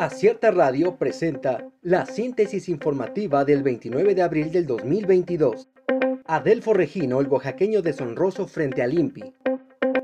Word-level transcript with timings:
Acierta 0.00 0.50
Radio 0.50 0.96
presenta 0.96 1.68
la 1.82 2.06
síntesis 2.06 2.70
informativa 2.70 3.44
del 3.44 3.62
29 3.62 4.14
de 4.14 4.22
abril 4.22 4.50
del 4.50 4.64
2022. 4.64 5.68
Adelfo 6.24 6.72
Regino, 6.72 7.20
el 7.20 7.26
oaxaqueño 7.26 7.82
deshonroso 7.82 8.46
frente 8.46 8.80
al 8.80 8.98
INPI. 8.98 9.34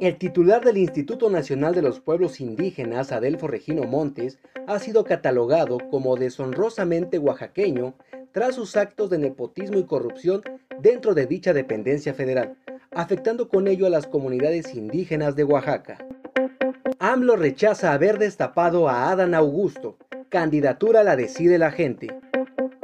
El 0.00 0.18
titular 0.18 0.64
del 0.64 0.78
Instituto 0.78 1.30
Nacional 1.30 1.76
de 1.76 1.82
los 1.82 2.00
Pueblos 2.00 2.40
Indígenas, 2.40 3.12
Adelfo 3.12 3.46
Regino 3.46 3.84
Montes, 3.84 4.40
ha 4.66 4.80
sido 4.80 5.04
catalogado 5.04 5.78
como 5.92 6.16
deshonrosamente 6.16 7.20
oaxaqueño 7.20 7.94
tras 8.32 8.56
sus 8.56 8.76
actos 8.76 9.10
de 9.10 9.18
nepotismo 9.18 9.78
y 9.78 9.84
corrupción 9.84 10.42
dentro 10.80 11.14
de 11.14 11.26
dicha 11.26 11.52
dependencia 11.52 12.14
federal, 12.14 12.56
afectando 12.90 13.48
con 13.48 13.68
ello 13.68 13.86
a 13.86 13.90
las 13.90 14.08
comunidades 14.08 14.74
indígenas 14.74 15.36
de 15.36 15.44
Oaxaca. 15.44 15.98
AMLO 17.06 17.36
rechaza 17.36 17.92
haber 17.92 18.18
destapado 18.18 18.88
a 18.88 19.10
Adán 19.10 19.34
Augusto. 19.34 19.98
Candidatura 20.30 21.04
la 21.04 21.16
decide 21.16 21.58
la 21.58 21.70
gente. 21.70 22.08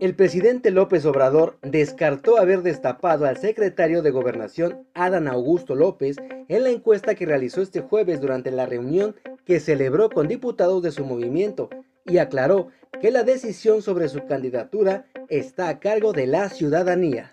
El 0.00 0.14
presidente 0.14 0.70
López 0.70 1.06
Obrador 1.06 1.56
descartó 1.62 2.36
haber 2.36 2.60
destapado 2.60 3.24
al 3.24 3.38
secretario 3.38 4.02
de 4.02 4.10
Gobernación 4.10 4.86
Adán 4.92 5.28
Augusto 5.28 5.74
López 5.74 6.18
en 6.48 6.62
la 6.62 6.68
encuesta 6.68 7.14
que 7.14 7.24
realizó 7.24 7.62
este 7.62 7.80
jueves 7.80 8.20
durante 8.20 8.50
la 8.50 8.66
reunión 8.66 9.16
que 9.46 9.60
celebró 9.60 10.10
con 10.10 10.28
diputados 10.28 10.82
de 10.82 10.92
su 10.92 11.06
movimiento 11.06 11.70
y 12.04 12.18
aclaró 12.18 12.68
que 13.00 13.10
la 13.12 13.22
decisión 13.22 13.80
sobre 13.80 14.10
su 14.10 14.26
candidatura 14.26 15.06
está 15.30 15.70
a 15.70 15.80
cargo 15.80 16.12
de 16.12 16.26
la 16.26 16.50
ciudadanía. 16.50 17.32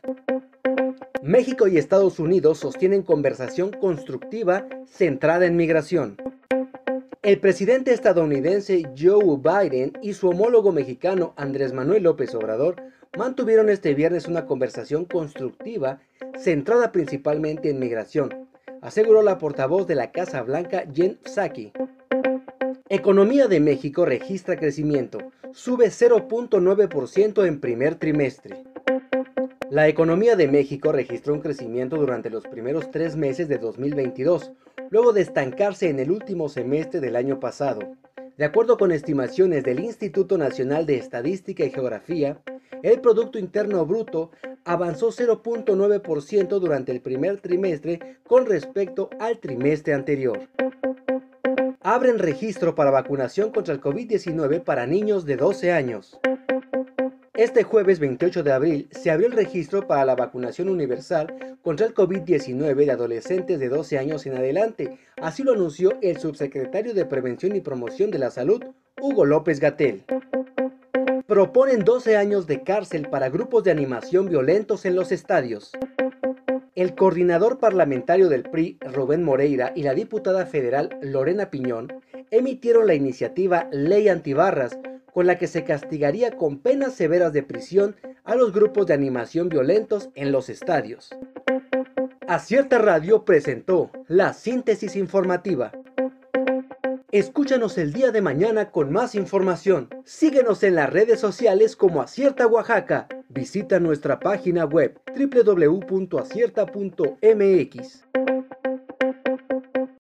México 1.21 1.67
y 1.67 1.77
Estados 1.77 2.19
Unidos 2.19 2.59
sostienen 2.59 3.03
conversación 3.03 3.71
constructiva 3.71 4.65
centrada 4.87 5.45
en 5.45 5.57
migración. 5.57 6.15
El 7.21 7.41
presidente 7.41 7.91
estadounidense 7.91 8.81
Joe 8.97 9.37
Biden 9.37 9.91
y 10.01 10.13
su 10.13 10.29
homólogo 10.29 10.71
mexicano 10.71 11.33
Andrés 11.35 11.73
Manuel 11.73 12.03
López 12.03 12.33
Obrador 12.33 12.77
mantuvieron 13.17 13.69
este 13.69 13.93
viernes 13.93 14.29
una 14.29 14.45
conversación 14.45 15.03
constructiva 15.03 15.99
centrada 16.37 16.93
principalmente 16.93 17.69
en 17.69 17.79
migración, 17.79 18.47
aseguró 18.81 19.21
la 19.21 19.37
portavoz 19.37 19.85
de 19.85 19.95
la 19.95 20.13
Casa 20.13 20.41
Blanca 20.43 20.85
Jen 20.93 21.19
Psaki. 21.25 21.73
Economía 22.87 23.47
de 23.47 23.59
México 23.59 24.05
registra 24.05 24.55
crecimiento, 24.55 25.17
sube 25.51 25.87
0.9% 25.87 27.45
en 27.45 27.59
primer 27.59 27.95
trimestre. 27.95 28.63
La 29.69 29.89
economía 29.89 30.37
de 30.37 30.47
México 30.47 30.93
registró 30.93 31.33
un 31.33 31.41
crecimiento 31.41 31.97
durante 31.97 32.29
los 32.29 32.47
primeros 32.47 32.89
tres 32.91 33.17
meses 33.17 33.49
de 33.49 33.57
2022, 33.57 34.53
luego 34.89 35.13
de 35.13 35.21
estancarse 35.21 35.89
en 35.89 35.99
el 35.99 36.11
último 36.11 36.49
semestre 36.49 36.99
del 36.99 37.15
año 37.15 37.39
pasado. 37.39 37.79
De 38.37 38.45
acuerdo 38.45 38.77
con 38.77 38.91
estimaciones 38.91 39.63
del 39.63 39.79
Instituto 39.81 40.37
Nacional 40.37 40.85
de 40.85 40.97
Estadística 40.97 41.65
y 41.65 41.71
Geografía, 41.71 42.41
el 42.83 43.01
Producto 43.01 43.37
Interno 43.37 43.85
Bruto 43.85 44.31
avanzó 44.63 45.09
0.9% 45.09 46.59
durante 46.59 46.91
el 46.91 47.01
primer 47.01 47.41
trimestre 47.41 48.17
con 48.25 48.45
respecto 48.45 49.09
al 49.19 49.39
trimestre 49.39 49.93
anterior. 49.93 50.47
Abren 51.81 52.19
registro 52.19 52.75
para 52.75 52.91
vacunación 52.91 53.51
contra 53.51 53.73
el 53.73 53.81
COVID-19 53.81 54.63
para 54.63 54.85
niños 54.85 55.25
de 55.25 55.37
12 55.37 55.71
años. 55.71 56.19
Este 57.39 57.63
jueves 57.63 57.99
28 57.99 58.43
de 58.43 58.51
abril 58.51 58.89
se 58.91 59.11
abrió 59.11 59.27
el 59.27 59.31
registro 59.31 59.87
para 59.87 60.03
la 60.03 60.13
vacunación 60.13 60.67
universal 60.67 61.57
contra 61.61 61.85
el 61.85 61.93
COVID-19 61.93 62.75
de 62.75 62.91
adolescentes 62.91 63.57
de 63.61 63.69
12 63.69 63.97
años 63.97 64.25
en 64.25 64.35
adelante, 64.35 64.99
así 65.21 65.43
lo 65.43 65.53
anunció 65.53 65.93
el 66.01 66.17
subsecretario 66.17 66.93
de 66.93 67.05
Prevención 67.05 67.55
y 67.55 67.61
Promoción 67.61 68.11
de 68.11 68.19
la 68.19 68.29
Salud, 68.29 68.61
Hugo 68.99 69.23
López 69.23 69.61
Gatel. 69.61 70.03
Proponen 71.27 71.85
12 71.85 72.17
años 72.17 72.45
de 72.45 72.61
cárcel 72.61 73.07
para 73.09 73.29
grupos 73.29 73.63
de 73.63 73.71
animación 73.71 74.27
violentos 74.27 74.83
en 74.83 74.95
los 74.95 75.13
estadios. 75.13 75.71
El 76.75 76.93
coordinador 76.93 77.57
parlamentario 77.57 78.27
del 78.27 78.43
PRI, 78.43 78.79
Rubén 78.81 79.23
Moreira, 79.23 79.71
y 79.77 79.83
la 79.83 79.93
diputada 79.93 80.45
federal 80.45 80.89
Lorena 81.01 81.49
Piñón 81.49 81.87
emitieron 82.31 82.85
la 82.85 82.95
iniciativa 82.95 83.69
Ley 83.71 84.09
Antibarras, 84.09 84.77
con 85.13 85.27
la 85.27 85.37
que 85.37 85.47
se 85.47 85.63
castigaría 85.63 86.37
con 86.37 86.59
penas 86.59 86.93
severas 86.93 87.33
de 87.33 87.43
prisión 87.43 87.95
a 88.23 88.35
los 88.35 88.53
grupos 88.53 88.87
de 88.87 88.93
animación 88.93 89.49
violentos 89.49 90.09
en 90.15 90.31
los 90.31 90.49
estadios. 90.49 91.09
Acierta 92.27 92.77
Radio 92.77 93.25
presentó 93.25 93.89
la 94.07 94.33
síntesis 94.33 94.95
informativa. 94.95 95.71
Escúchanos 97.11 97.79
el 97.79 97.91
día 97.91 98.11
de 98.11 98.21
mañana 98.21 98.69
con 98.69 98.91
más 98.91 99.15
información. 99.15 99.89
Síguenos 100.05 100.61
en 100.61 100.75
las 100.75 100.91
redes 100.91 101.19
sociales 101.19 101.75
como 101.75 102.03
Acierta 102.03 102.45
Oaxaca. 102.45 103.07
Visita 103.29 103.79
nuestra 103.79 104.19
página 104.19 104.65
web 104.65 104.99
www.acierta.mx. 105.17 105.99